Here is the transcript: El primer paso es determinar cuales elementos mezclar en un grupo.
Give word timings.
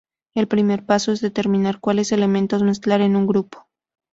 El 0.33 0.47
primer 0.47 0.83
paso 0.83 1.11
es 1.11 1.21
determinar 1.21 1.79
cuales 1.79 2.11
elementos 2.11 2.63
mezclar 2.63 3.01
en 3.01 3.15
un 3.15 3.27
grupo. 3.27 3.67